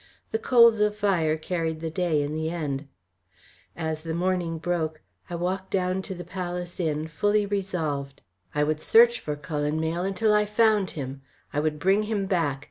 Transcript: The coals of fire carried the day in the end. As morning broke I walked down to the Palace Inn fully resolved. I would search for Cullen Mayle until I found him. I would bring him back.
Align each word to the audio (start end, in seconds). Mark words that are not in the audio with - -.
The 0.31 0.39
coals 0.39 0.79
of 0.79 0.95
fire 0.95 1.37
carried 1.37 1.79
the 1.79 1.91
day 1.91 2.23
in 2.23 2.33
the 2.33 2.49
end. 2.49 2.87
As 3.75 4.03
morning 4.03 4.57
broke 4.57 4.99
I 5.29 5.35
walked 5.35 5.69
down 5.69 6.01
to 6.01 6.15
the 6.15 6.23
Palace 6.23 6.79
Inn 6.79 7.07
fully 7.07 7.45
resolved. 7.45 8.21
I 8.55 8.63
would 8.63 8.81
search 8.81 9.19
for 9.19 9.35
Cullen 9.35 9.79
Mayle 9.79 10.01
until 10.01 10.33
I 10.33 10.45
found 10.47 10.89
him. 10.97 11.21
I 11.53 11.59
would 11.59 11.77
bring 11.77 12.01
him 12.01 12.25
back. 12.25 12.59